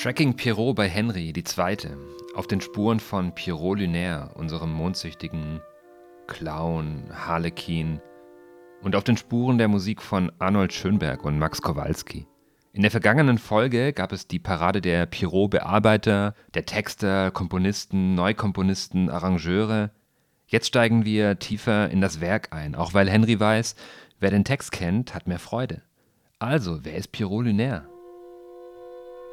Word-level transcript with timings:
Tracking 0.00 0.32
Pierrot 0.32 0.76
bei 0.76 0.88
Henry, 0.88 1.30
die 1.30 1.44
zweite. 1.44 1.98
Auf 2.34 2.46
den 2.46 2.62
Spuren 2.62 3.00
von 3.00 3.34
Pierrot 3.34 3.80
Lunaire, 3.80 4.30
unserem 4.34 4.72
mondsüchtigen 4.72 5.60
Clown, 6.26 7.04
Harlekin. 7.12 8.00
Und 8.80 8.96
auf 8.96 9.04
den 9.04 9.18
Spuren 9.18 9.58
der 9.58 9.68
Musik 9.68 10.00
von 10.00 10.32
Arnold 10.38 10.72
Schönberg 10.72 11.22
und 11.26 11.38
Max 11.38 11.60
Kowalski. 11.60 12.26
In 12.72 12.80
der 12.80 12.90
vergangenen 12.90 13.36
Folge 13.36 13.92
gab 13.92 14.12
es 14.12 14.26
die 14.26 14.38
Parade 14.38 14.80
der 14.80 15.04
Pierrot-Bearbeiter, 15.04 16.34
der 16.54 16.64
Texter, 16.64 17.30
Komponisten, 17.30 18.14
Neukomponisten, 18.14 19.10
Arrangeure. 19.10 19.90
Jetzt 20.46 20.68
steigen 20.68 21.04
wir 21.04 21.38
tiefer 21.38 21.90
in 21.90 22.00
das 22.00 22.22
Werk 22.22 22.54
ein, 22.54 22.74
auch 22.74 22.94
weil 22.94 23.10
Henry 23.10 23.38
weiß, 23.38 23.74
wer 24.18 24.30
den 24.30 24.46
Text 24.46 24.72
kennt, 24.72 25.14
hat 25.14 25.28
mehr 25.28 25.38
Freude. 25.38 25.82
Also, 26.38 26.86
wer 26.86 26.94
ist 26.94 27.12
Pierrot 27.12 27.44
Lunaire? 27.44 27.89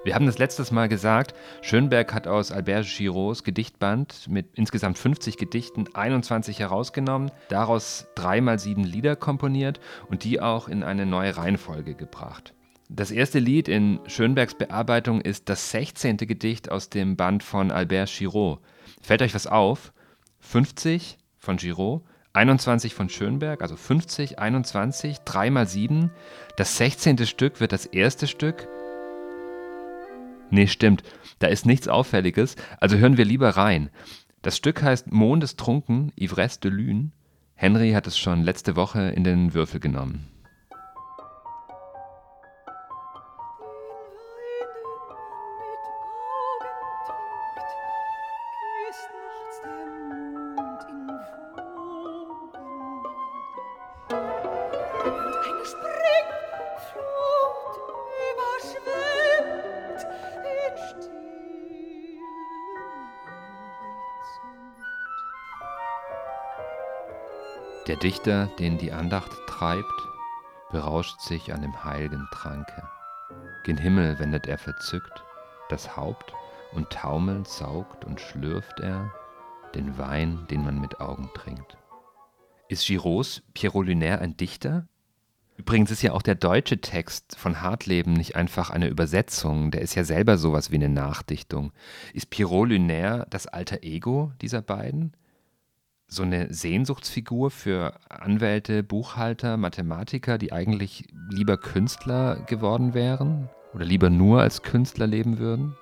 Wir 0.08 0.16
haben 0.16 0.26
das 0.26 0.38
letztes 0.38 0.72
Mal 0.72 0.88
gesagt, 0.88 1.36
Schönberg 1.62 2.14
hat 2.14 2.28
aus 2.28 2.54
Albert 2.54 2.86
Giroux 2.86 3.44
Gedichtband 3.44 4.30
mit 4.30 4.48
insgesamt 4.54 4.98
50 4.98 5.36
Gedichten 5.36 5.90
21 5.94 6.60
herausgenommen, 6.60 7.30
daraus 7.50 8.08
dreimal 8.16 8.58
sieben 8.58 8.86
Lieder 8.86 9.18
komponiert 9.18 9.82
und 10.10 10.24
die 10.24 10.40
auch 10.40 10.70
in 10.70 10.84
eine 10.84 11.06
neue 11.06 11.36
Reihenfolge 11.36 11.94
gebracht. 11.94 12.54
Das 12.88 13.12
erste 13.12 13.40
Lied 13.40 13.68
in 13.68 14.00
Schönbergs 14.08 14.56
Bearbeitung 14.56 15.20
ist 15.20 15.50
das 15.50 15.72
16. 15.72 16.16
Gedicht 16.16 16.72
aus 16.72 16.90
dem 16.90 17.18
Band 17.18 17.44
von 17.44 17.70
Albert 17.70 18.10
Giraud. 18.18 18.60
Fällt 19.02 19.22
euch 19.22 19.36
was 19.36 19.46
auf? 19.46 19.92
50 20.40 21.18
von 21.38 21.58
Giraud, 21.58 22.04
21 22.32 22.94
von 22.94 23.10
Schönberg, 23.10 23.62
also 23.62 23.76
50, 23.76 24.40
21, 24.40 25.18
3 25.26 25.50
mal 25.50 25.68
7. 25.68 26.12
Das 26.56 26.78
16. 26.78 27.26
Stück 27.26 27.60
wird 27.60 27.74
das 27.74 27.86
erste 27.86 28.26
Stück 28.28 28.70
Nee, 30.50 30.68
stimmt. 30.68 31.04
Da 31.40 31.48
ist 31.48 31.66
nichts 31.66 31.88
Auffälliges, 31.88 32.56
also 32.80 32.98
hören 32.98 33.18
wir 33.18 33.26
lieber 33.26 33.50
rein. 33.50 33.90
Das 34.42 34.56
Stück 34.58 34.82
heißt 34.82 35.12
Mondestrunken, 35.12 36.12
Ivresse 36.16 36.60
de 36.62 36.72
Lune. 36.72 37.12
Henry 37.56 37.92
hat 37.92 38.08
es 38.08 38.18
schon 38.18 38.44
letzte 38.44 38.76
Woche 38.76 39.10
in 39.10 39.24
den 39.24 39.54
Würfel 39.54 39.80
genommen. 39.80 40.28
Der 67.88 67.96
Dichter, 67.96 68.48
den 68.60 68.78
die 68.78 68.92
Andacht 68.92 69.32
treibt, 69.48 70.08
berauscht 70.72 71.22
sich 71.22 71.54
an 71.54 71.62
dem 71.62 71.86
heiligen 71.86 72.28
Tranke. 72.34 72.84
Gen 73.64 73.78
Himmel 73.78 74.20
wendet 74.20 74.46
er 74.46 74.58
verzückt 74.58 75.24
das 75.70 75.96
Haupt 75.96 76.34
und 76.74 76.90
taumelnd 76.90 77.48
saugt 77.48 78.06
und 78.06 78.20
schlürft 78.20 78.80
er 78.80 79.14
den 79.74 79.98
Wein, 79.98 80.46
den 80.50 80.64
man 80.64 80.80
mit 80.80 81.00
Augen 81.00 81.30
trinkt. 81.34 81.78
Ist 82.68 82.86
Giroux 82.86 83.42
Pierrot 83.54 83.88
Lunaire 83.88 84.20
ein 84.20 84.36
Dichter? 84.36 84.88
Übrigens 85.56 85.90
ist 85.90 86.02
ja 86.02 86.12
auch 86.12 86.22
der 86.22 86.36
deutsche 86.36 86.82
Text 86.82 87.38
von 87.38 87.62
Hartleben 87.62 88.14
nicht 88.14 88.36
einfach 88.36 88.70
eine 88.70 88.88
Übersetzung, 88.88 89.72
der 89.72 89.82
ist 89.82 89.96
ja 89.96 90.04
selber 90.04 90.38
sowas 90.38 90.72
wie 90.72 90.76
eine 90.76 90.90
Nachdichtung. 90.90 91.72
Ist 92.14 92.30
Pierrot 92.30 92.70
Lunaire 92.70 93.26
das 93.30 93.48
alter 93.48 93.84
Ego 93.84 94.34
dieser 94.42 94.62
beiden? 94.62 95.14
So 96.08 96.24
eine 96.24 96.54
Sehnsuchtsfigur 96.54 97.52
für 97.52 97.94
Anwälte, 98.10 98.82
Buchhalter, 98.82 99.58
Mathematiker, 99.58 100.38
die 100.38 100.54
eigentlich 100.54 101.06
lieber 101.30 101.58
Künstler 101.58 102.38
geworden 102.48 102.94
wären 102.94 103.50
oder 103.74 103.86
lieber 103.86 104.10
nur 104.10 104.42
als 104.42 104.64
Künstler 104.64 105.08
leben 105.08 105.38
würden? 105.38 105.76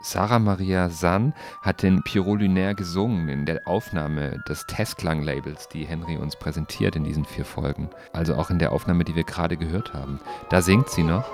Sarah 0.00 0.38
Maria 0.38 0.90
Sann 0.90 1.32
hat 1.62 1.82
den 1.82 2.02
Pierrot 2.02 2.40
Lunaire 2.40 2.74
gesungen 2.74 3.28
in 3.28 3.46
der 3.46 3.66
Aufnahme 3.66 4.42
des 4.46 4.66
Testklang-Labels, 4.66 5.68
die 5.70 5.86
Henry 5.86 6.18
uns 6.18 6.36
präsentiert 6.36 6.94
in 6.96 7.04
diesen 7.04 7.24
vier 7.24 7.46
Folgen. 7.46 7.88
Also 8.12 8.34
auch 8.34 8.50
in 8.50 8.58
der 8.58 8.72
Aufnahme, 8.72 9.04
die 9.04 9.14
wir 9.14 9.24
gerade 9.24 9.56
gehört 9.56 9.94
haben. 9.94 10.20
Da 10.50 10.60
singt 10.60 10.90
sie 10.90 11.04
noch. 11.04 11.24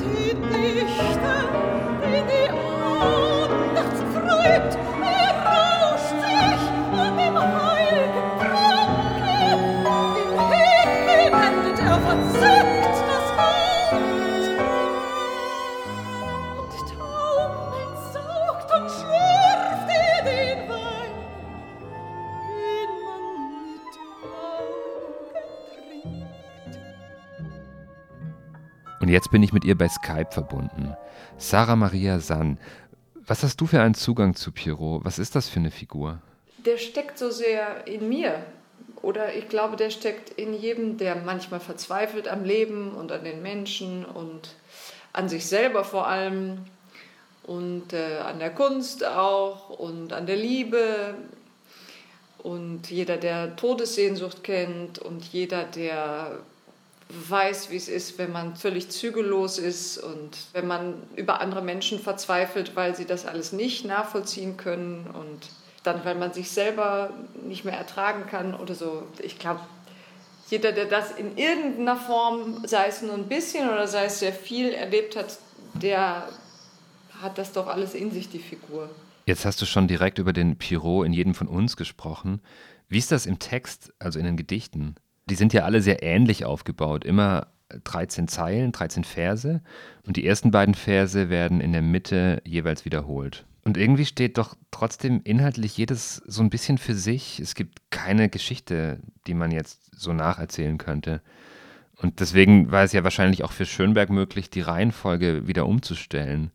dich 0.00 1.37
Und 29.00 29.08
jetzt 29.08 29.30
bin 29.30 29.42
ich 29.42 29.52
mit 29.52 29.64
ihr 29.64 29.76
bei 29.76 29.88
Skype 29.88 30.28
verbunden. 30.30 30.96
Sarah 31.36 31.76
Maria 31.76 32.18
Sann, 32.18 32.58
was 33.26 33.42
hast 33.42 33.60
du 33.60 33.66
für 33.66 33.80
einen 33.80 33.94
Zugang 33.94 34.34
zu 34.34 34.52
Pierrot? 34.52 35.04
Was 35.04 35.18
ist 35.18 35.34
das 35.34 35.48
für 35.48 35.60
eine 35.60 35.70
Figur? 35.70 36.18
Der 36.64 36.78
steckt 36.78 37.18
so 37.18 37.30
sehr 37.30 37.86
in 37.86 38.08
mir. 38.08 38.42
Oder 39.02 39.34
ich 39.34 39.48
glaube, 39.48 39.76
der 39.76 39.90
steckt 39.90 40.30
in 40.30 40.54
jedem, 40.54 40.96
der 40.96 41.14
manchmal 41.14 41.60
verzweifelt 41.60 42.26
am 42.26 42.44
Leben 42.44 42.92
und 42.94 43.12
an 43.12 43.22
den 43.22 43.42
Menschen 43.42 44.04
und 44.04 44.56
an 45.12 45.28
sich 45.28 45.46
selber 45.46 45.84
vor 45.84 46.08
allem 46.08 46.64
und 47.44 47.92
äh, 47.92 48.18
an 48.18 48.38
der 48.38 48.50
Kunst 48.50 49.06
auch 49.06 49.70
und 49.70 50.12
an 50.12 50.26
der 50.26 50.36
Liebe. 50.36 51.14
Und 52.38 52.90
jeder, 52.90 53.16
der 53.16 53.56
Todessehnsucht 53.56 54.42
kennt 54.42 54.98
und 54.98 55.24
jeder, 55.24 55.64
der 55.64 56.40
weiß, 57.08 57.70
wie 57.70 57.76
es 57.76 57.88
ist, 57.88 58.18
wenn 58.18 58.32
man 58.32 58.56
völlig 58.56 58.90
zügellos 58.90 59.58
ist 59.58 59.98
und 59.98 60.30
wenn 60.52 60.66
man 60.66 60.94
über 61.16 61.40
andere 61.40 61.62
Menschen 61.62 61.98
verzweifelt, 61.98 62.76
weil 62.76 62.94
sie 62.94 63.06
das 63.06 63.24
alles 63.24 63.52
nicht 63.52 63.84
nachvollziehen 63.84 64.56
können 64.56 65.06
und 65.06 65.48
dann, 65.84 66.04
weil 66.04 66.14
man 66.14 66.32
sich 66.32 66.50
selber 66.50 67.10
nicht 67.42 67.64
mehr 67.64 67.76
ertragen 67.76 68.26
kann 68.26 68.54
oder 68.54 68.74
so. 68.74 69.04
Ich 69.22 69.38
glaube, 69.38 69.60
jeder, 70.50 70.72
der 70.72 70.86
das 70.86 71.12
in 71.12 71.36
irgendeiner 71.36 71.96
Form, 71.96 72.66
sei 72.66 72.86
es 72.88 73.02
nur 73.02 73.14
ein 73.14 73.28
bisschen 73.28 73.68
oder 73.68 73.86
sei 73.86 74.06
es 74.06 74.18
sehr 74.18 74.32
viel 74.32 74.72
erlebt 74.72 75.16
hat, 75.16 75.38
der 75.74 76.28
hat 77.22 77.38
das 77.38 77.52
doch 77.52 77.68
alles 77.68 77.94
in 77.94 78.10
sich, 78.10 78.28
die 78.28 78.38
Figur. 78.38 78.90
Jetzt 79.26 79.44
hast 79.44 79.60
du 79.60 79.66
schon 79.66 79.88
direkt 79.88 80.18
über 80.18 80.32
den 80.32 80.56
Pirot 80.56 81.06
in 81.06 81.12
jedem 81.12 81.34
von 81.34 81.48
uns 81.48 81.76
gesprochen. 81.76 82.40
Wie 82.88 82.98
ist 82.98 83.12
das 83.12 83.26
im 83.26 83.38
Text, 83.38 83.92
also 83.98 84.18
in 84.18 84.24
den 84.24 84.36
Gedichten? 84.36 84.94
Die 85.28 85.34
sind 85.34 85.52
ja 85.52 85.64
alle 85.64 85.80
sehr 85.80 86.02
ähnlich 86.02 86.44
aufgebaut. 86.44 87.04
Immer 87.04 87.48
13 87.84 88.28
Zeilen, 88.28 88.72
13 88.72 89.04
Verse. 89.04 89.60
Und 90.06 90.16
die 90.16 90.26
ersten 90.26 90.50
beiden 90.50 90.74
Verse 90.74 91.28
werden 91.28 91.60
in 91.60 91.72
der 91.72 91.82
Mitte 91.82 92.42
jeweils 92.44 92.84
wiederholt. 92.84 93.44
Und 93.64 93.76
irgendwie 93.76 94.06
steht 94.06 94.38
doch 94.38 94.56
trotzdem 94.70 95.20
inhaltlich 95.24 95.76
jedes 95.76 96.16
so 96.26 96.42
ein 96.42 96.50
bisschen 96.50 96.78
für 96.78 96.94
sich. 96.94 97.38
Es 97.38 97.54
gibt 97.54 97.90
keine 97.90 98.30
Geschichte, 98.30 99.00
die 99.26 99.34
man 99.34 99.50
jetzt 99.50 100.00
so 100.00 100.12
nacherzählen 100.12 100.78
könnte. 100.78 101.20
Und 101.96 102.20
deswegen 102.20 102.70
war 102.70 102.84
es 102.84 102.92
ja 102.92 103.04
wahrscheinlich 103.04 103.44
auch 103.44 103.52
für 103.52 103.66
Schönberg 103.66 104.08
möglich, 104.08 104.50
die 104.50 104.60
Reihenfolge 104.60 105.46
wieder 105.46 105.66
umzustellen. 105.66 106.50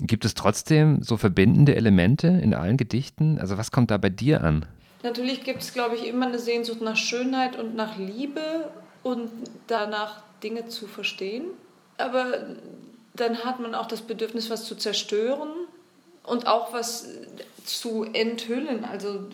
Gibt 0.00 0.24
es 0.24 0.34
trotzdem 0.34 1.02
so 1.02 1.16
verbindende 1.16 1.76
Elemente 1.76 2.28
in 2.28 2.54
allen 2.54 2.76
Gedichten? 2.76 3.38
Also 3.38 3.56
was 3.56 3.70
kommt 3.70 3.90
da 3.90 3.98
bei 3.98 4.10
dir 4.10 4.42
an? 4.42 4.66
Natürlich 5.02 5.44
gibt 5.44 5.62
es, 5.62 5.72
glaube 5.72 5.96
ich, 5.96 6.06
immer 6.06 6.26
eine 6.26 6.38
Sehnsucht 6.38 6.80
nach 6.80 6.96
Schönheit 6.96 7.58
und 7.58 7.74
nach 7.74 7.96
Liebe 7.96 8.70
und 9.02 9.30
danach 9.66 10.22
Dinge 10.42 10.68
zu 10.68 10.86
verstehen. 10.86 11.46
Aber 11.96 12.56
dann 13.14 13.44
hat 13.44 13.60
man 13.60 13.74
auch 13.74 13.86
das 13.86 14.02
Bedürfnis, 14.02 14.50
was 14.50 14.64
zu 14.64 14.74
zerstören 14.76 15.50
und 16.24 16.46
auch 16.46 16.72
was 16.72 17.08
zu 17.64 18.04
enthüllen. 18.04 18.84
Also 18.84 19.26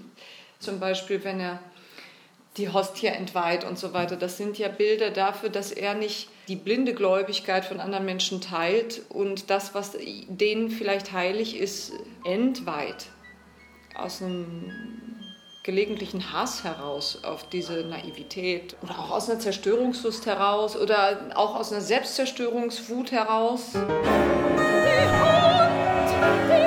Zum 0.59 0.81
Beispiel, 0.81 1.23
wenn 1.25 1.41
er 1.41 1.61
die 2.57 2.71
Hostie 2.71 3.09
entweiht 3.09 3.65
und 3.65 3.79
so 3.79 3.93
weiter. 3.93 4.17
Das 4.17 4.37
sind 4.39 4.59
ja 4.59 4.69
Bilder 4.69 5.11
dafür, 5.11 5.51
dass 5.51 5.73
er 5.73 5.95
nicht 5.95 6.29
die 6.49 6.57
blinde 6.57 6.95
Gläubigkeit 6.95 7.65
von 7.65 7.81
anderen 7.81 8.05
Menschen 8.05 8.41
teilt 8.41 9.03
und 9.11 9.51
das, 9.51 9.75
was 9.75 9.97
denen 10.29 10.71
vielleicht 10.71 11.13
heilig 11.13 11.59
ist, 11.59 11.93
entweiht. 12.25 13.07
Aus 13.95 14.23
einem 14.23 14.73
gelegentlichen 15.67 16.33
Hass 16.33 16.63
heraus 16.63 17.19
auf 17.25 17.49
diese 17.49 17.85
Naivität 17.85 18.77
oder 18.83 19.01
auch 19.01 19.11
aus 19.11 19.29
einer 19.29 19.41
Zerstörungslust 19.41 20.25
heraus 20.25 20.77
oder 20.77 21.33
auch 21.35 21.57
aus 21.57 21.73
einer 21.73 21.81
Selbstzerstörungswut 21.83 23.11
heraus. 23.11 23.73
Die 23.73 23.79
Hund, 25.19 26.09
die 26.49 26.66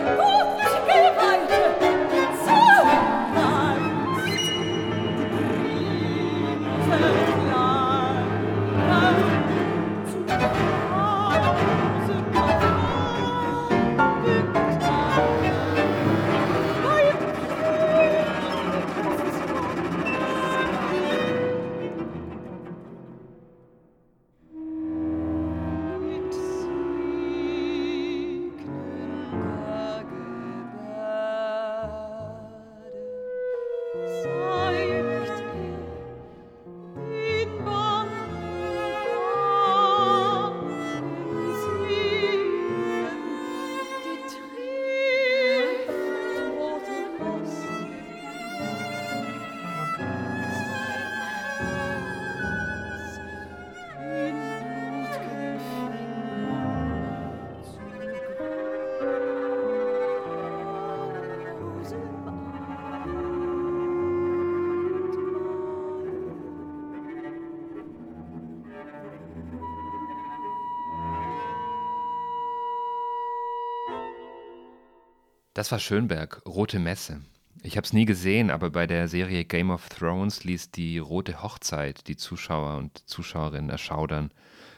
Das 75.60 75.74
war 75.74 75.80
Schönberg, 75.80 76.42
Rote 76.46 76.80
Messe. 76.80 77.20
Ich 77.64 77.76
habe 77.76 77.84
es 77.84 77.92
nie 77.92 78.06
gesehen, 78.06 78.50
aber 78.50 78.70
bei 78.70 78.88
der 78.88 79.10
Serie 79.10 79.44
Game 79.44 79.72
of 79.72 79.90
Thrones 79.90 80.46
ließ 80.46 80.72
die 80.72 81.00
Rote 81.00 81.44
Hochzeit 81.44 82.08
die 82.08 82.16
Zuschauer 82.16 82.78
und 82.78 82.98
Zuschauerinnen 83.10 83.70
erschaudern. 83.70 84.32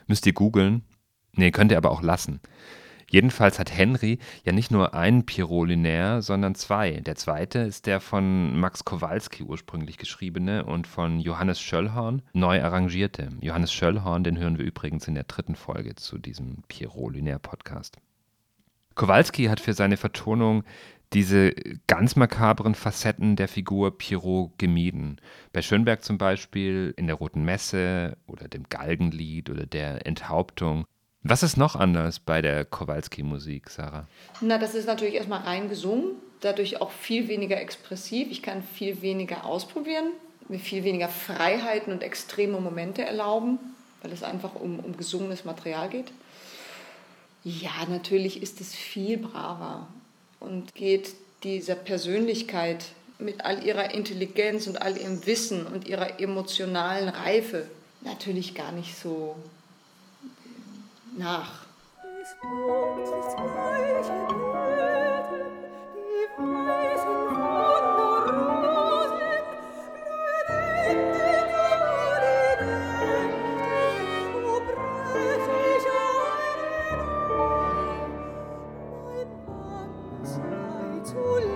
Müsst 0.08 0.26
ihr 0.26 0.32
googeln? 0.32 0.82
Nee, 1.34 1.52
könnt 1.52 1.70
ihr 1.70 1.78
aber 1.78 1.92
auch 1.92 2.02
lassen. 2.02 2.40
Jedenfalls 3.08 3.60
hat 3.60 3.70
Henry 3.70 4.18
ja 4.42 4.50
nicht 4.50 4.72
nur 4.72 4.92
einen 4.92 5.24
Lunaire, 5.24 6.20
sondern 6.20 6.56
zwei. 6.56 6.90
Der 6.94 7.14
zweite 7.14 7.60
ist 7.60 7.86
der 7.86 8.00
von 8.00 8.58
Max 8.58 8.84
Kowalski 8.84 9.44
ursprünglich 9.44 9.98
geschriebene 9.98 10.64
und 10.64 10.88
von 10.88 11.20
Johannes 11.20 11.60
Schöllhorn 11.60 12.22
neu 12.32 12.60
arrangierte. 12.60 13.28
Johannes 13.40 13.72
Schöllhorn, 13.72 14.24
den 14.24 14.36
hören 14.36 14.58
wir 14.58 14.64
übrigens 14.64 15.06
in 15.06 15.14
der 15.14 15.22
dritten 15.22 15.54
Folge 15.54 15.94
zu 15.94 16.18
diesem 16.18 16.64
Pierrot 16.66 17.14
Lunaire 17.14 17.38
Podcast. 17.38 17.98
Kowalski 18.94 19.46
hat 19.46 19.60
für 19.60 19.74
seine 19.74 19.96
Vertonung 19.96 20.64
diese 21.12 21.52
ganz 21.86 22.16
makabren 22.16 22.74
Facetten 22.74 23.36
der 23.36 23.48
Figur 23.48 23.96
Pierrot 23.98 24.58
gemieden. 24.58 25.20
Bei 25.52 25.62
Schönberg 25.62 26.02
zum 26.04 26.18
Beispiel 26.18 26.94
in 26.96 27.06
der 27.06 27.16
Roten 27.16 27.44
Messe 27.44 28.16
oder 28.26 28.48
dem 28.48 28.64
Galgenlied 28.68 29.50
oder 29.50 29.66
der 29.66 30.06
Enthauptung. 30.06 30.86
Was 31.22 31.42
ist 31.42 31.56
noch 31.56 31.76
anders 31.76 32.18
bei 32.18 32.42
der 32.42 32.64
Kowalski-Musik, 32.64 33.70
Sarah? 33.70 34.08
Na, 34.40 34.58
das 34.58 34.74
ist 34.74 34.86
natürlich 34.86 35.14
erstmal 35.14 35.42
rein 35.42 35.68
gesungen, 35.68 36.16
dadurch 36.40 36.80
auch 36.80 36.90
viel 36.90 37.28
weniger 37.28 37.60
expressiv. 37.60 38.28
Ich 38.30 38.42
kann 38.42 38.62
viel 38.62 39.02
weniger 39.02 39.44
ausprobieren, 39.44 40.06
mir 40.48 40.58
viel 40.58 40.82
weniger 40.82 41.08
Freiheiten 41.08 41.92
und 41.92 42.02
extreme 42.02 42.60
Momente 42.60 43.02
erlauben, 43.02 43.60
weil 44.02 44.12
es 44.12 44.24
einfach 44.24 44.56
um, 44.56 44.80
um 44.80 44.96
gesungenes 44.96 45.44
Material 45.44 45.88
geht. 45.90 46.10
Ja, 47.44 47.72
natürlich 47.88 48.40
ist 48.40 48.60
es 48.60 48.74
viel 48.74 49.18
braver 49.18 49.88
und 50.38 50.74
geht 50.74 51.14
dieser 51.42 51.74
Persönlichkeit 51.74 52.84
mit 53.18 53.44
all 53.44 53.64
ihrer 53.64 53.92
Intelligenz 53.94 54.68
und 54.68 54.80
all 54.80 54.96
ihrem 54.96 55.26
Wissen 55.26 55.66
und 55.66 55.88
ihrer 55.88 56.20
emotionalen 56.20 57.08
Reife 57.08 57.66
natürlich 58.02 58.54
gar 58.54 58.70
nicht 58.70 58.96
so 58.96 59.34
nach. 61.18 61.62
zu 81.12 81.51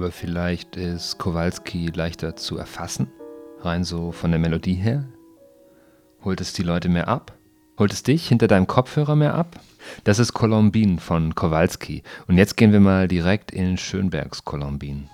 aber 0.00 0.12
vielleicht 0.12 0.76
ist 0.76 1.18
Kowalski 1.18 1.90
leichter 1.94 2.34
zu 2.34 2.56
erfassen, 2.56 3.12
rein 3.60 3.84
so 3.84 4.12
von 4.12 4.30
der 4.30 4.40
Melodie 4.40 4.74
her. 4.74 5.04
Holt 6.24 6.40
es 6.40 6.54
die 6.54 6.62
Leute 6.62 6.88
mehr 6.88 7.06
ab? 7.06 7.36
Holt 7.78 7.92
es 7.92 8.02
dich 8.02 8.26
hinter 8.26 8.48
deinem 8.48 8.66
Kopfhörer 8.66 9.14
mehr 9.14 9.34
ab? 9.34 9.60
Das 10.04 10.18
ist 10.18 10.32
Colombin 10.32 10.98
von 10.98 11.34
Kowalski. 11.34 12.02
Und 12.26 12.38
jetzt 12.38 12.56
gehen 12.56 12.72
wir 12.72 12.80
mal 12.80 13.08
direkt 13.08 13.52
in 13.52 13.76
Schönbergs 13.76 14.44
Colombin. 14.44 15.10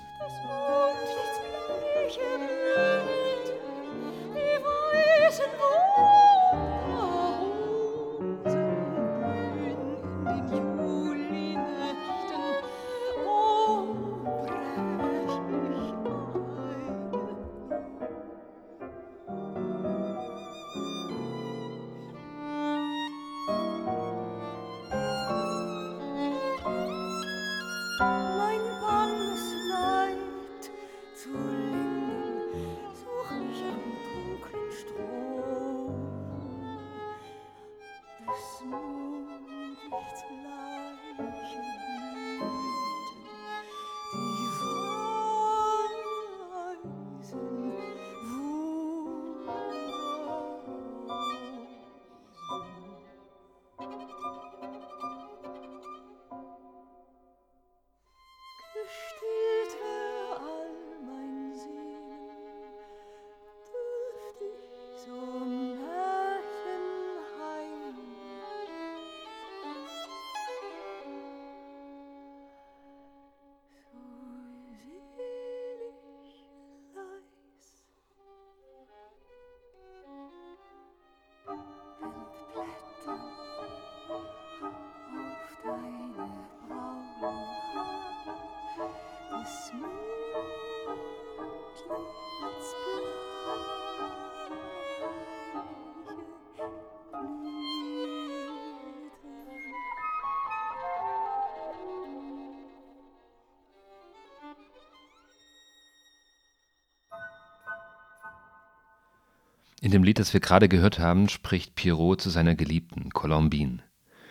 In 109.87 109.93
dem 109.93 110.03
Lied, 110.03 110.19
das 110.19 110.33
wir 110.33 110.41
gerade 110.41 110.69
gehört 110.69 110.99
haben, 110.99 111.29
spricht 111.29 111.77
Pierrot 111.77 112.21
zu 112.21 112.29
seiner 112.29 112.57
Geliebten, 112.57 113.11
Colombine. 113.11 113.79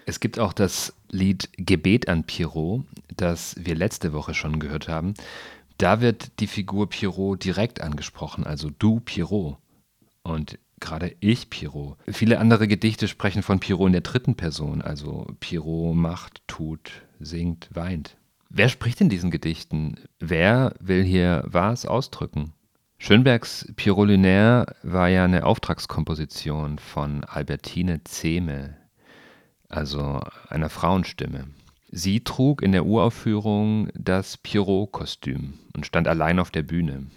Es 0.06 0.20
gibt 0.20 0.38
auch 0.38 0.52
das 0.52 0.94
Lied 1.10 1.50
Gebet 1.56 2.10
an 2.10 2.26
Pierrot, 2.26 2.84
das 3.16 3.56
wir 3.58 3.76
letzte 3.76 4.12
Woche 4.12 4.34
schon 4.34 4.60
gehört 4.60 4.90
haben, 4.90 5.14
da 5.78 6.02
wird 6.02 6.40
die 6.40 6.48
Figur 6.48 6.90
Pierrot 6.90 7.44
direkt 7.44 7.82
angesprochen, 7.82 8.46
also 8.46 8.70
du 8.70 9.00
Pierrot. 9.02 9.58
Und 10.24 10.58
gerade 10.80 11.16
ich 11.20 11.50
Pierrot. 11.50 11.98
Viele 12.08 12.40
andere 12.40 12.68
Gedichte 12.68 13.08
sprechen 13.08 13.44
von 13.44 13.60
Pierrot 13.60 13.88
in 13.88 13.94
der 13.94 14.02
dritten 14.02 14.36
Person, 14.36 14.82
also 14.82 15.28
Pierrot 15.40 15.96
macht, 15.96 16.42
tut, 16.48 17.04
singt, 17.20 17.70
weint. 17.74 18.18
Wer 18.50 18.70
spricht 18.70 19.02
in 19.02 19.10
diesen 19.10 19.32
Gedichten? 19.32 20.00
Wer 20.20 20.74
will 20.80 21.04
hier 21.04 21.44
was 21.46 21.86
ausdrücken? 21.86 22.54
Schönbergs 22.98 23.72
Pierrot 23.76 24.08
Lunaire 24.08 24.66
war 24.82 25.10
ja 25.10 25.26
eine 25.26 25.46
Auftragskomposition 25.46 26.80
von 26.80 27.26
Albertine 27.26 28.04
Zehme, 28.06 28.78
also 29.68 30.22
einer 30.48 30.70
Frauenstimme. 30.70 31.48
Sie 31.98 32.20
trug 32.20 32.62
in 32.62 32.74
der 32.74 32.86
Uraufführung 32.86 33.88
das 33.94 34.36
Pierrot-Kostüm 34.36 35.54
und 35.74 35.86
stand 35.86 36.10
allein 36.10 36.40
auf 36.40 36.52
der 36.52 36.64
Bühne. 36.64 37.08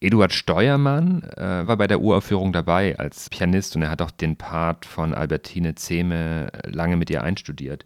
Eduard 0.00 0.32
Steuermann 0.32 1.22
äh, 1.36 1.66
war 1.66 1.76
bei 1.76 1.86
der 1.86 2.00
Uraufführung 2.00 2.54
dabei 2.54 2.98
als 2.98 3.28
Pianist 3.28 3.76
und 3.76 3.82
er 3.82 3.90
hat 3.90 4.00
auch 4.00 4.10
den 4.10 4.36
Part 4.36 4.86
von 4.86 5.12
Albertine 5.12 5.74
Zehme 5.74 6.50
lange 6.64 6.96
mit 6.96 7.10
ihr 7.10 7.22
einstudiert. 7.22 7.84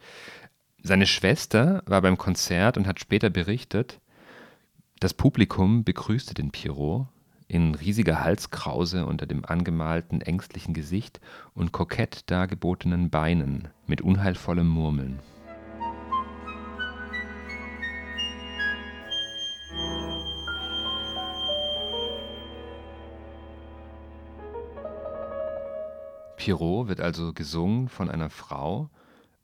Seine 0.84 1.04
Schwester 1.04 1.82
war 1.84 2.00
beim 2.00 2.16
Konzert 2.16 2.76
und 2.76 2.86
hat 2.86 3.00
später 3.00 3.28
berichtet, 3.28 3.98
das 5.00 5.14
Publikum 5.14 5.82
begrüßte 5.82 6.32
den 6.32 6.52
Pierrot 6.52 7.08
in 7.48 7.74
riesiger 7.74 8.20
Halskrause 8.20 9.04
unter 9.04 9.26
dem 9.26 9.44
angemalten 9.44 10.20
ängstlichen 10.20 10.74
Gesicht 10.74 11.20
und 11.54 11.72
kokett 11.72 12.30
dargebotenen 12.30 13.10
Beinen 13.10 13.66
mit 13.88 14.00
unheilvollem 14.00 14.68
Murmeln. 14.68 15.18
Pierrot 26.38 26.88
wird 26.88 27.00
also 27.00 27.32
gesungen 27.32 27.88
von 27.88 28.08
einer 28.08 28.30
Frau, 28.30 28.88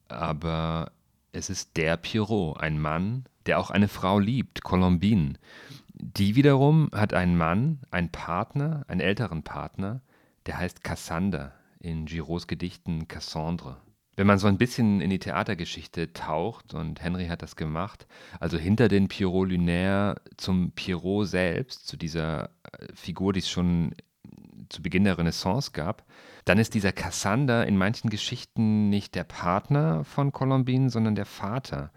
aber 0.08 0.92
es 1.32 1.50
ist 1.50 1.76
der 1.76 1.96
Pierrot, 1.96 2.60
ein 2.60 2.80
Mann, 2.80 3.24
der 3.46 3.58
auch 3.58 3.70
eine 3.70 3.88
Frau 3.88 4.18
liebt, 4.18 4.62
Colombine. 4.62 5.34
Die 5.92 6.36
wiederum 6.36 6.88
hat 6.92 7.12
einen 7.12 7.36
Mann, 7.36 7.80
einen 7.90 8.10
Partner, 8.10 8.84
einen 8.88 9.00
älteren 9.00 9.42
Partner, 9.42 10.00
der 10.46 10.58
heißt 10.58 10.82
Cassander, 10.82 11.52
in 11.80 12.06
Girots 12.06 12.46
Gedichten 12.46 13.08
Cassandre. 13.08 13.76
Wenn 14.16 14.28
man 14.28 14.38
so 14.38 14.46
ein 14.46 14.58
bisschen 14.58 15.00
in 15.00 15.10
die 15.10 15.18
Theatergeschichte 15.18 16.12
taucht, 16.12 16.72
und 16.74 17.02
Henry 17.02 17.26
hat 17.26 17.42
das 17.42 17.56
gemacht, 17.56 18.06
also 18.38 18.56
hinter 18.56 18.86
den 18.86 19.08
Pierrot 19.08 19.50
Lunaire 19.50 20.20
zum 20.36 20.70
Pierrot 20.70 21.26
selbst, 21.26 21.88
zu 21.88 21.96
dieser 21.96 22.44
äh, 22.44 22.86
Figur, 22.94 23.32
die 23.32 23.40
es 23.40 23.48
schon 23.48 23.94
zu 24.74 24.82
Beginn 24.82 25.04
der 25.04 25.18
Renaissance 25.18 25.70
gab, 25.72 26.04
dann 26.44 26.58
ist 26.58 26.74
dieser 26.74 26.92
Cassander 26.92 27.66
in 27.66 27.76
manchen 27.76 28.10
Geschichten 28.10 28.90
nicht 28.90 29.14
der 29.14 29.24
Partner 29.24 30.04
von 30.04 30.32
Colombine, 30.32 30.90
sondern 30.90 31.14
der 31.14 31.26
Vater. 31.26 31.90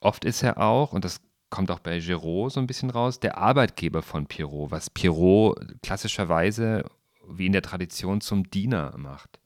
Oft 0.00 0.24
ist 0.24 0.42
er 0.42 0.58
auch, 0.58 0.92
und 0.92 1.04
das 1.04 1.20
kommt 1.50 1.70
auch 1.70 1.80
bei 1.80 1.98
Giraud 1.98 2.52
so 2.52 2.60
ein 2.60 2.66
bisschen 2.66 2.90
raus, 2.90 3.20
der 3.20 3.36
Arbeitgeber 3.36 4.02
von 4.02 4.26
Pierrot, 4.26 4.70
was 4.70 4.88
Pierrot 4.88 5.60
klassischerweise 5.82 6.84
wie 7.28 7.46
in 7.46 7.52
der 7.52 7.62
Tradition 7.62 8.20
zum 8.20 8.48
Diener 8.50 8.94
macht. 8.96 9.40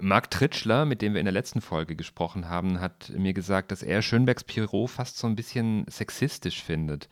Marc 0.00 0.30
Tritschler, 0.30 0.84
mit 0.84 1.02
dem 1.02 1.14
wir 1.14 1.20
in 1.20 1.26
der 1.26 1.32
letzten 1.32 1.60
Folge 1.60 1.96
gesprochen 1.96 2.48
haben, 2.48 2.80
hat 2.80 3.10
mir 3.16 3.32
gesagt, 3.32 3.70
dass 3.70 3.82
er 3.82 4.02
Schönbergs 4.02 4.44
Pierrot 4.44 4.90
fast 4.90 5.18
so 5.18 5.26
ein 5.26 5.36
bisschen 5.36 5.86
sexistisch 5.88 6.62
findet. 6.62 7.08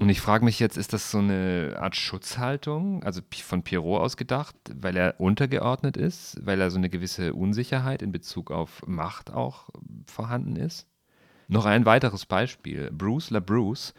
Und 0.00 0.08
ich 0.08 0.20
frage 0.20 0.44
mich 0.44 0.58
jetzt, 0.58 0.76
ist 0.76 0.92
das 0.92 1.12
so 1.12 1.18
eine 1.18 1.76
Art 1.78 1.94
Schutzhaltung, 1.94 3.04
also 3.04 3.20
von 3.44 3.62
Pierrot 3.62 4.00
ausgedacht, 4.00 4.56
weil 4.74 4.96
er 4.96 5.20
untergeordnet 5.20 5.96
ist, 5.96 6.36
weil 6.44 6.60
er 6.60 6.70
so 6.72 6.78
eine 6.78 6.90
gewisse 6.90 7.32
Unsicherheit 7.32 8.02
in 8.02 8.10
Bezug 8.10 8.50
auf 8.50 8.82
Macht 8.86 9.32
auch 9.32 9.70
vorhanden 10.06 10.56
ist? 10.56 10.88
Noch 11.46 11.64
ein 11.64 11.86
weiteres 11.86 12.26
Beispiel. 12.26 12.90
Bruce 12.90 13.30
LaBruce 13.30 13.94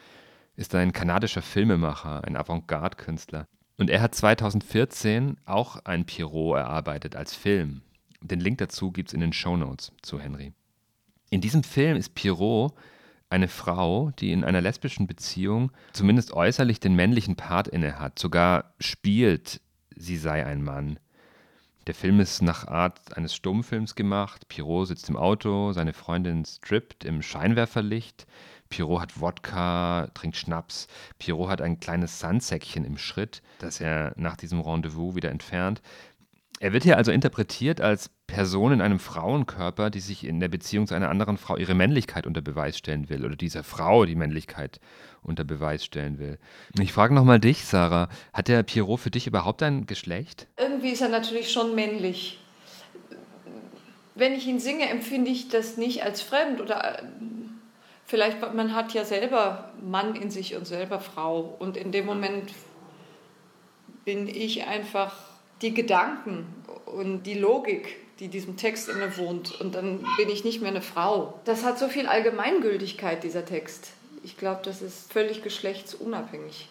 ist 0.57 0.75
ein 0.75 0.91
kanadischer 0.91 1.41
Filmemacher, 1.41 2.23
ein 2.25 2.35
Avantgarde-Künstler. 2.35 3.47
Und 3.77 3.89
er 3.89 4.01
hat 4.01 4.15
2014 4.15 5.37
auch 5.45 5.77
ein 5.85 6.05
Pierrot 6.05 6.57
erarbeitet 6.57 7.15
als 7.15 7.35
Film. 7.35 7.81
Den 8.21 8.39
Link 8.39 8.57
dazu 8.57 8.91
gibt 8.91 9.09
es 9.09 9.13
in 9.13 9.21
den 9.21 9.33
Show 9.33 9.55
Notes 9.55 9.91
zu 10.01 10.19
Henry. 10.19 10.53
In 11.29 11.41
diesem 11.41 11.63
Film 11.63 11.95
ist 11.95 12.15
Pierrot 12.15 12.73
eine 13.35 13.47
Frau, 13.49 14.11
die 14.17 14.31
in 14.31 14.45
einer 14.45 14.61
lesbischen 14.61 15.07
Beziehung 15.07 15.71
zumindest 15.91 16.31
äußerlich 16.31 16.79
den 16.79 16.95
männlichen 16.95 17.35
Part 17.35 17.67
innehat, 17.67 18.17
sogar 18.17 18.73
spielt, 18.79 19.59
sie 19.93 20.15
sei 20.15 20.45
ein 20.45 20.63
Mann. 20.63 20.99
Der 21.85 21.93
Film 21.93 22.21
ist 22.21 22.41
nach 22.41 22.65
Art 22.65 23.15
eines 23.15 23.35
Stummfilms 23.35 23.93
gemacht. 23.93 24.47
Pierrot 24.47 24.87
sitzt 24.87 25.09
im 25.09 25.17
Auto, 25.17 25.73
seine 25.73 25.93
Freundin 25.93 26.45
strippt 26.45 27.03
im 27.03 27.21
Scheinwerferlicht. 27.21 28.25
Pierrot 28.69 29.01
hat 29.01 29.21
Wodka, 29.21 30.07
trinkt 30.13 30.37
Schnaps. 30.37 30.87
Pierrot 31.19 31.49
hat 31.49 31.61
ein 31.61 31.79
kleines 31.79 32.19
Sandsäckchen 32.19 32.85
im 32.85 32.97
Schritt, 32.97 33.43
das 33.59 33.81
er 33.81 34.13
nach 34.15 34.37
diesem 34.37 34.61
Rendezvous 34.61 35.13
wieder 35.13 35.29
entfernt. 35.29 35.81
Er 36.61 36.71
wird 36.71 36.83
hier 36.83 36.95
also 36.95 37.11
interpretiert 37.11 37.81
als 37.81 38.09
Person 38.27 38.71
in 38.71 38.81
einem 38.81 38.99
Frauenkörper, 38.99 39.89
die 39.89 39.99
sich 39.99 40.25
in 40.25 40.39
der 40.39 40.47
Beziehung 40.47 40.87
zu 40.87 40.95
einer 40.95 41.09
anderen 41.09 41.37
Frau 41.37 41.57
ihre 41.57 41.73
Männlichkeit 41.73 42.25
unter 42.25 42.41
Beweis 42.41 42.77
stellen 42.77 43.09
will 43.09 43.25
oder 43.25 43.35
dieser 43.35 43.63
Frau 43.63 44.05
die 44.05 44.15
Männlichkeit 44.15 44.79
unter 45.21 45.43
Beweis 45.43 45.83
stellen 45.83 46.17
will. 46.17 46.39
Ich 46.79 46.93
frage 46.93 47.13
nochmal 47.13 47.39
dich, 47.39 47.65
Sarah, 47.65 48.07
hat 48.31 48.47
der 48.47 48.63
Pierrot 48.63 49.01
für 49.01 49.11
dich 49.11 49.27
überhaupt 49.27 49.61
ein 49.63 49.85
Geschlecht? 49.85 50.47
Irgendwie 50.57 50.91
ist 50.91 51.01
er 51.01 51.09
natürlich 51.09 51.51
schon 51.51 51.75
männlich. 51.75 52.39
Wenn 54.15 54.31
ich 54.31 54.47
ihn 54.47 54.61
singe, 54.61 54.87
empfinde 54.87 55.29
ich 55.29 55.49
das 55.49 55.75
nicht 55.75 56.03
als 56.03 56.21
fremd 56.21 56.61
oder 56.61 56.99
äh, 56.99 57.03
vielleicht, 58.05 58.41
man 58.53 58.73
hat 58.73 58.93
ja 58.93 59.03
selber 59.03 59.73
Mann 59.81 60.15
in 60.15 60.29
sich 60.29 60.55
und 60.55 60.65
selber 60.65 61.01
Frau 61.01 61.41
und 61.59 61.75
in 61.75 61.91
dem 61.91 62.05
Moment 62.05 62.53
bin 64.05 64.29
ich 64.29 64.65
einfach 64.67 65.34
die 65.61 65.73
Gedanken 65.73 66.45
und 66.85 67.23
die 67.23 67.33
Logik, 67.33 67.97
die 68.19 68.27
diesem 68.27 68.57
Text 68.57 68.89
innewohnt. 68.89 69.59
Und 69.59 69.75
dann 69.75 70.05
bin 70.17 70.29
ich 70.29 70.43
nicht 70.43 70.61
mehr 70.61 70.71
eine 70.71 70.81
Frau. 70.81 71.39
Das 71.45 71.63
hat 71.63 71.79
so 71.79 71.87
viel 71.87 72.07
Allgemeingültigkeit, 72.07 73.23
dieser 73.23 73.45
Text. 73.45 73.91
Ich 74.23 74.37
glaube, 74.37 74.61
das 74.63 74.81
ist 74.81 75.11
völlig 75.11 75.43
geschlechtsunabhängig. 75.43 76.69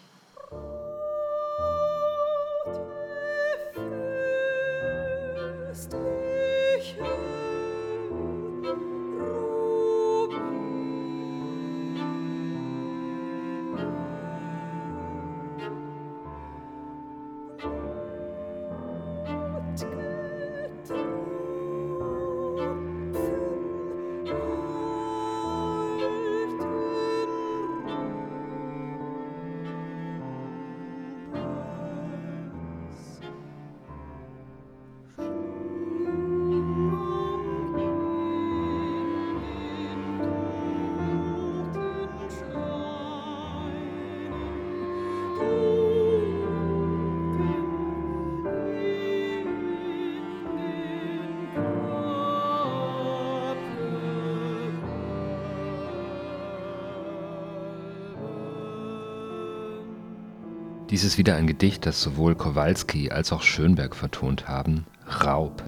Dies 60.95 61.03
ist 61.03 61.19
wieder 61.19 61.35
ein 61.35 61.49
Gedicht, 61.49 61.87
das 61.87 62.01
sowohl 62.01 62.37
Kowalski 62.37 63.11
als 63.11 63.33
auch 63.33 63.43
Schönberg 63.43 63.97
vertont 63.97 64.47
haben, 64.47 64.87
Raub. 65.25 65.65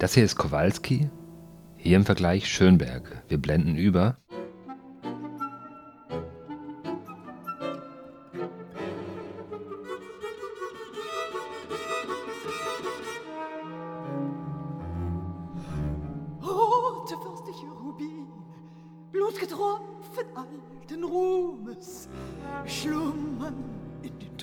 Das 0.00 0.14
hier 0.14 0.24
ist 0.24 0.34
Kowalski, 0.34 1.08
hier 1.76 1.96
im 1.98 2.04
Vergleich 2.04 2.48
Schönberg. 2.48 3.22
Wir 3.28 3.38
blenden 3.38 3.76
über. 3.76 4.16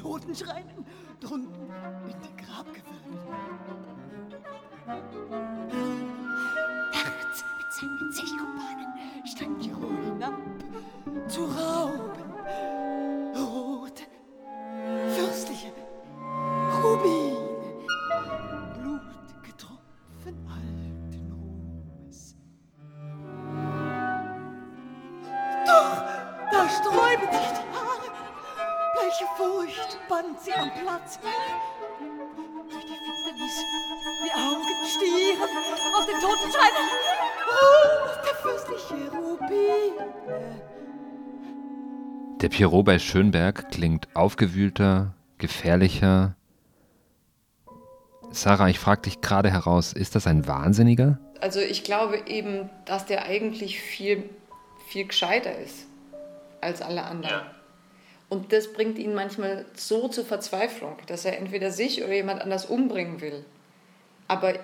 Totenschreinen 0.02 0.86
drunten 1.20 1.70
in 2.08 2.22
den 2.22 2.38
Grabgewölben. 2.38 3.20
Nachts 6.92 7.44
mit 7.58 7.74
seinen 7.74 8.12
Zechkumpanen 8.12 8.94
stand 9.26 9.64
Jero 9.64 9.92
hinab 10.04 10.34
zu 11.28 11.46
rauben. 11.46 12.91
Der 42.42 42.50
Pierrot 42.50 42.86
bei 42.86 42.98
Schönberg 42.98 43.70
klingt 43.70 44.08
aufgewühlter, 44.16 45.14
gefährlicher. 45.38 46.36
Sarah, 48.32 48.68
ich 48.68 48.80
frage 48.80 49.04
dich 49.04 49.22
gerade 49.22 49.52
heraus, 49.52 49.94
ist 49.94 50.16
das 50.16 50.26
ein 50.26 50.48
Wahnsinniger? 50.48 51.20
Also 51.40 51.60
ich 51.60 51.84
glaube 51.84 52.24
eben, 52.26 52.68
dass 52.86 53.06
der 53.06 53.26
eigentlich 53.26 53.80
viel, 53.80 54.28
viel 54.88 55.06
gescheiter 55.06 55.56
ist 55.60 55.86
als 56.62 56.82
alle 56.82 57.04
anderen. 57.04 57.42
Und 58.28 58.54
das 58.54 58.74
bringt 58.74 58.98
ihn 58.98 59.14
manchmal 59.14 59.66
so 59.76 60.08
zur 60.08 60.26
Verzweiflung, 60.26 60.98
dass 61.06 61.26
er 61.26 61.38
entweder 61.38 61.70
sich 61.70 62.04
oder 62.04 62.14
jemand 62.14 62.42
anders 62.42 62.66
umbringen 62.66 63.22
will. 63.22 63.46
Aber 64.28 64.56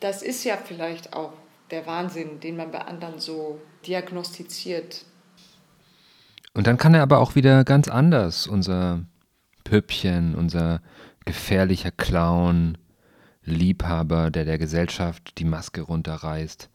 das 0.00 0.22
ist 0.22 0.44
ja 0.44 0.56
vielleicht 0.56 1.12
auch 1.12 1.34
der 1.70 1.84
Wahnsinn, 1.84 2.40
den 2.40 2.56
man 2.56 2.70
bei 2.70 2.80
anderen 2.80 3.18
so 3.18 3.60
diagnostiziert. 3.86 5.04
Und 6.54 6.68
dann 6.68 6.76
kann 6.76 6.94
er 6.94 7.02
aber 7.02 7.18
auch 7.18 7.34
wieder 7.34 7.64
ganz 7.64 7.88
anders, 7.88 8.46
unser 8.46 9.04
Püppchen, 9.64 10.34
unser 10.36 10.80
gefährlicher 11.24 11.90
Clown, 11.90 12.78
Liebhaber, 13.44 14.30
der 14.30 14.44
der 14.44 14.58
Gesellschaft 14.58 15.38
die 15.38 15.44
Maske 15.44 15.82
runterreißt. 15.82 16.70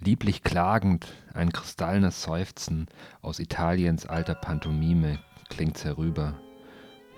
Lieblich 0.00 0.42
klagend, 0.42 1.06
ein 1.34 1.52
kristallenes 1.52 2.22
Seufzen 2.22 2.86
aus 3.20 3.40
Italiens 3.40 4.06
alter 4.06 4.34
Pantomime 4.34 5.18
klingt's 5.48 5.84
herüber. 5.84 6.34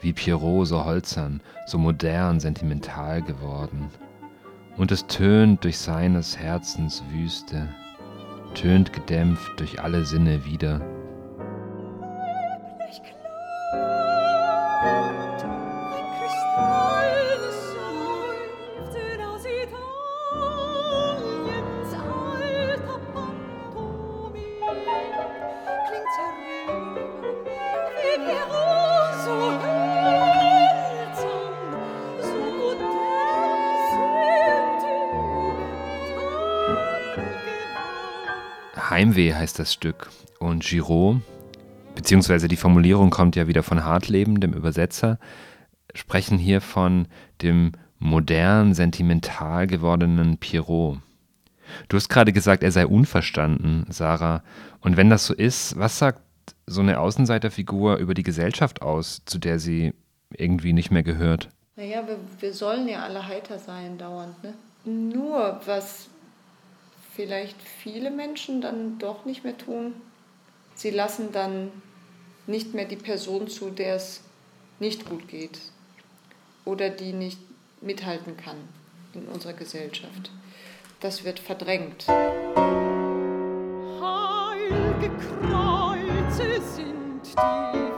Wie 0.01 0.13
Pierrot 0.13 0.67
so 0.67 0.85
holzern, 0.85 1.43
so 1.67 1.79
modern, 1.79 2.41
sentimental 2.41 3.23
geworden. 3.23 3.91
Und 4.77 4.93
es 4.93 5.07
tönt 5.07 5.63
durch 5.65 5.79
seines 5.79 6.39
Herzens 6.39 7.03
Wüste, 7.11 7.69
tönt 8.55 8.93
gedämpft 8.93 9.59
durch 9.59 9.81
alle 9.81 10.05
Sinne 10.05 10.45
wieder. 10.45 10.81
Heimweh 38.91 39.33
heißt 39.35 39.59
das 39.59 39.73
Stück. 39.73 40.11
Und 40.41 40.65
Giraud, 40.65 41.21
beziehungsweise 41.95 42.49
die 42.49 42.57
Formulierung 42.57 43.11
kommt 43.11 43.37
ja 43.37 43.47
wieder 43.47 43.63
von 43.63 43.85
Hartleben, 43.85 44.41
dem 44.41 44.53
Übersetzer, 44.53 45.19
sprechen 45.95 46.39
hier 46.39 46.61
von 46.61 47.07
dem 47.41 47.73
modern, 47.99 48.75
sentimental 48.75 49.67
gewordenen 49.67 50.39
Pierrot. 50.39 50.99
Du 51.89 51.97
hast 51.97 52.09
gerade 52.09 52.33
gesagt, 52.33 52.65
er 52.65 52.73
sei 52.73 52.85
unverstanden, 52.85 53.87
Sarah. 53.91 54.43
Und 54.81 54.97
wenn 54.97 55.09
das 55.09 55.25
so 55.25 55.35
ist, 55.35 55.79
was 55.79 55.99
sagt 55.99 56.21
so 56.67 56.81
eine 56.81 56.99
Außenseiterfigur 56.99 57.97
über 57.97 58.15
die 58.15 58.25
Gesellschaft 58.25 58.83
aus, 58.83 59.23
zu 59.25 59.39
der 59.39 59.61
sie 59.61 59.95
irgendwie 60.31 60.73
nicht 60.73 60.91
mehr 60.91 61.05
gehört? 61.05 61.49
Naja, 61.77 62.03
wir, 62.07 62.17
wir 62.41 62.53
sollen 62.53 62.89
ja 62.89 63.05
alle 63.05 63.27
heiter 63.27 63.59
sein 63.59 63.99
dauernd. 63.99 64.43
Ne? 64.43 64.55
Nur 64.85 65.61
was 65.67 66.09
vielleicht 67.21 67.61
viele 67.61 68.11
Menschen 68.11 68.63
dann 68.63 68.99
doch 68.99 69.27
nicht 69.27 69.45
mehr 69.45 69.59
tun, 69.59 69.95
sie 70.75 70.89
lassen 70.89 71.33
dann 71.33 71.71
nicht 72.47 72.73
mehr 72.73 72.87
die 72.87 72.97
Person 72.97 73.47
zu, 73.47 73.69
der 73.69 73.97
es 73.97 74.23
nicht 74.79 75.07
gut 75.07 75.29
geht 75.29 75.59
oder 76.65 76.89
die 76.89 77.13
nicht 77.13 77.39
mithalten 77.83 78.39
kann 78.39 78.57
in 79.13 79.27
unserer 79.27 79.53
Gesellschaft. 79.53 80.31
Das 81.01 81.23
wird 81.25 81.39
verdrängt. 81.39 82.09
Heilige 82.09 82.31
Kreuze 85.19 86.63
sind 86.75 87.21
die 87.37 87.90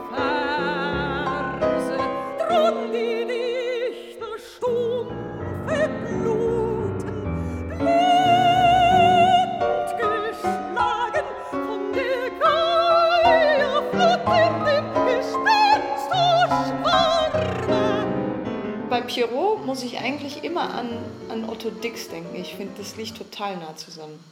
Pierrot 19.03 19.65
muss 19.65 19.83
ich 19.83 19.99
eigentlich 19.99 20.43
immer 20.43 20.73
an, 20.73 20.89
an 21.29 21.49
Otto 21.49 21.69
Dix 21.69 22.09
denken. 22.09 22.35
Ich 22.35 22.55
finde, 22.55 22.73
das 22.77 22.95
liegt 22.95 23.17
total 23.17 23.57
nah 23.57 23.75
zusammen. 23.75 24.23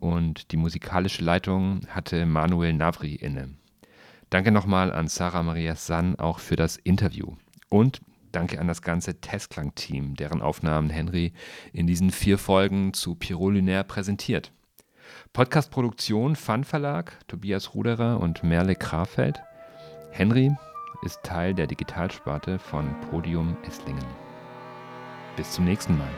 Und 0.00 0.52
die 0.52 0.56
musikalische 0.56 1.24
Leitung 1.24 1.80
hatte 1.88 2.26
Manuel 2.26 2.72
Navri 2.72 3.14
inne. 3.14 3.54
Danke 4.30 4.50
nochmal 4.50 4.92
an 4.92 5.08
Sarah 5.08 5.42
Maria 5.42 5.76
Sann 5.76 6.16
auch 6.16 6.38
für 6.38 6.56
das 6.56 6.76
Interview. 6.76 7.36
Und 7.74 8.02
danke 8.30 8.60
an 8.60 8.68
das 8.68 8.82
ganze 8.82 9.20
Testklang-Team, 9.20 10.14
deren 10.14 10.42
Aufnahmen 10.42 10.90
Henry 10.90 11.32
in 11.72 11.88
diesen 11.88 12.12
vier 12.12 12.38
Folgen 12.38 12.94
zu 12.94 13.16
Pirot 13.16 13.54
Lunaire 13.54 13.82
präsentiert. 13.82 14.52
Podcastproduktion 15.32 16.36
Fun 16.36 16.62
Verlag, 16.62 17.18
Tobias 17.26 17.74
Ruderer 17.74 18.20
und 18.20 18.44
Merle 18.44 18.76
Krafeld. 18.76 19.42
Henry 20.12 20.52
ist 21.02 21.18
Teil 21.24 21.52
der 21.52 21.66
Digitalsparte 21.66 22.60
von 22.60 22.94
Podium 23.10 23.56
Esslingen. 23.66 24.06
Bis 25.36 25.50
zum 25.50 25.64
nächsten 25.64 25.98
Mal. 25.98 26.10